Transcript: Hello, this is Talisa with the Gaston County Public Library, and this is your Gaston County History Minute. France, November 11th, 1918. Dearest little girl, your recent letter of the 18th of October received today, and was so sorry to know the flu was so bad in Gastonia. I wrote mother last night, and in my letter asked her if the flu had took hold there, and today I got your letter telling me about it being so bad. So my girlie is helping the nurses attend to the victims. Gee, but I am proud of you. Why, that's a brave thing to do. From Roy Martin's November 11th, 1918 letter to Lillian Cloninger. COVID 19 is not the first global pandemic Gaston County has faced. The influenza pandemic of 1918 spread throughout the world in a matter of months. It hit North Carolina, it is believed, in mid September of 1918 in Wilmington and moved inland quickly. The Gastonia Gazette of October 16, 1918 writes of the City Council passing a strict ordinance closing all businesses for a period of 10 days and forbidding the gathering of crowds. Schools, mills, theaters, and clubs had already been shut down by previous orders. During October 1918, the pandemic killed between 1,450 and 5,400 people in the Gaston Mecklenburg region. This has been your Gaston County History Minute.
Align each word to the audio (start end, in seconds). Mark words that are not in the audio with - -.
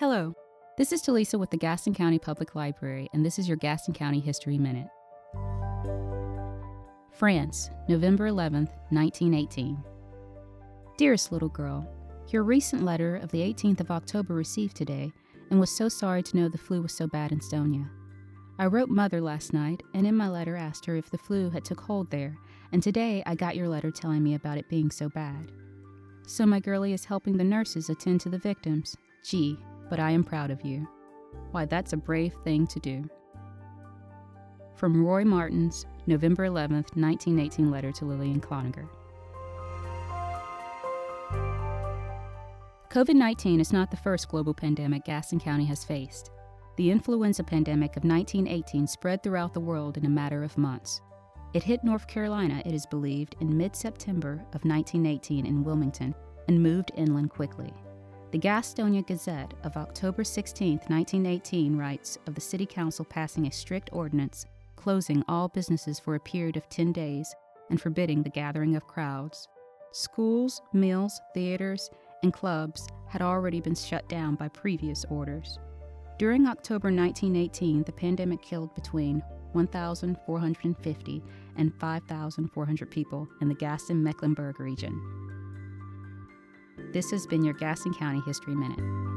Hello, 0.00 0.34
this 0.78 0.92
is 0.92 1.02
Talisa 1.02 1.38
with 1.38 1.50
the 1.50 1.58
Gaston 1.58 1.92
County 1.92 2.18
Public 2.18 2.54
Library, 2.54 3.10
and 3.12 3.22
this 3.22 3.38
is 3.38 3.46
your 3.46 3.58
Gaston 3.58 3.92
County 3.92 4.18
History 4.18 4.56
Minute. 4.56 4.88
France, 7.12 7.68
November 7.86 8.26
11th, 8.30 8.70
1918. 8.88 9.76
Dearest 10.96 11.32
little 11.32 11.50
girl, 11.50 11.86
your 12.28 12.44
recent 12.44 12.82
letter 12.82 13.16
of 13.16 13.30
the 13.30 13.40
18th 13.40 13.80
of 13.80 13.90
October 13.90 14.32
received 14.32 14.74
today, 14.74 15.12
and 15.50 15.60
was 15.60 15.70
so 15.70 15.86
sorry 15.86 16.22
to 16.22 16.34
know 16.34 16.48
the 16.48 16.56
flu 16.56 16.80
was 16.80 16.94
so 16.94 17.06
bad 17.06 17.30
in 17.30 17.40
Gastonia. 17.40 17.86
I 18.58 18.68
wrote 18.68 18.88
mother 18.88 19.20
last 19.20 19.52
night, 19.52 19.82
and 19.92 20.06
in 20.06 20.16
my 20.16 20.30
letter 20.30 20.56
asked 20.56 20.86
her 20.86 20.96
if 20.96 21.10
the 21.10 21.18
flu 21.18 21.50
had 21.50 21.66
took 21.66 21.82
hold 21.82 22.10
there, 22.10 22.38
and 22.72 22.82
today 22.82 23.22
I 23.26 23.34
got 23.34 23.54
your 23.54 23.68
letter 23.68 23.90
telling 23.90 24.22
me 24.22 24.34
about 24.34 24.56
it 24.56 24.70
being 24.70 24.90
so 24.90 25.10
bad. 25.10 25.52
So 26.26 26.46
my 26.46 26.58
girlie 26.58 26.94
is 26.94 27.04
helping 27.04 27.36
the 27.36 27.44
nurses 27.44 27.90
attend 27.90 28.22
to 28.22 28.30
the 28.30 28.38
victims. 28.38 28.96
Gee, 29.22 29.58
but 29.90 30.00
I 30.00 30.12
am 30.12 30.24
proud 30.24 30.50
of 30.50 30.62
you. 30.62 30.88
Why, 31.50 31.66
that's 31.66 31.92
a 31.92 31.96
brave 31.96 32.32
thing 32.44 32.66
to 32.68 32.80
do. 32.80 33.04
From 34.76 35.04
Roy 35.04 35.24
Martin's 35.24 35.84
November 36.06 36.48
11th, 36.48 36.96
1918 36.96 37.70
letter 37.70 37.92
to 37.92 38.04
Lillian 38.06 38.40
Cloninger. 38.40 38.88
COVID 42.90 43.14
19 43.14 43.60
is 43.60 43.72
not 43.72 43.90
the 43.90 43.96
first 43.96 44.28
global 44.28 44.54
pandemic 44.54 45.04
Gaston 45.04 45.38
County 45.38 45.64
has 45.66 45.84
faced. 45.84 46.30
The 46.76 46.90
influenza 46.90 47.44
pandemic 47.44 47.96
of 47.96 48.04
1918 48.04 48.86
spread 48.86 49.22
throughout 49.22 49.52
the 49.52 49.60
world 49.60 49.98
in 49.98 50.06
a 50.06 50.10
matter 50.10 50.42
of 50.42 50.56
months. 50.56 51.00
It 51.52 51.62
hit 51.62 51.84
North 51.84 52.06
Carolina, 52.06 52.62
it 52.64 52.72
is 52.72 52.86
believed, 52.86 53.36
in 53.40 53.56
mid 53.56 53.76
September 53.76 54.34
of 54.54 54.64
1918 54.64 55.46
in 55.46 55.62
Wilmington 55.62 56.14
and 56.48 56.62
moved 56.62 56.92
inland 56.96 57.30
quickly. 57.30 57.72
The 58.30 58.38
Gastonia 58.38 59.04
Gazette 59.04 59.54
of 59.64 59.76
October 59.76 60.22
16, 60.22 60.82
1918 60.86 61.76
writes 61.76 62.16
of 62.28 62.36
the 62.36 62.40
City 62.40 62.64
Council 62.64 63.04
passing 63.04 63.48
a 63.48 63.50
strict 63.50 63.90
ordinance 63.92 64.46
closing 64.76 65.24
all 65.26 65.48
businesses 65.48 65.98
for 65.98 66.14
a 66.14 66.20
period 66.20 66.56
of 66.56 66.68
10 66.68 66.92
days 66.92 67.34
and 67.70 67.80
forbidding 67.80 68.22
the 68.22 68.30
gathering 68.30 68.76
of 68.76 68.86
crowds. 68.86 69.48
Schools, 69.90 70.62
mills, 70.72 71.20
theaters, 71.34 71.90
and 72.22 72.32
clubs 72.32 72.86
had 73.08 73.20
already 73.20 73.60
been 73.60 73.74
shut 73.74 74.08
down 74.08 74.36
by 74.36 74.46
previous 74.46 75.04
orders. 75.10 75.58
During 76.16 76.46
October 76.46 76.92
1918, 76.92 77.82
the 77.82 77.90
pandemic 77.90 78.42
killed 78.42 78.72
between 78.76 79.24
1,450 79.54 81.22
and 81.56 81.74
5,400 81.80 82.90
people 82.92 83.28
in 83.40 83.48
the 83.48 83.54
Gaston 83.54 84.04
Mecklenburg 84.04 84.60
region. 84.60 85.29
This 86.92 87.12
has 87.12 87.24
been 87.24 87.44
your 87.44 87.54
Gaston 87.54 87.94
County 87.94 88.20
History 88.20 88.56
Minute. 88.56 89.09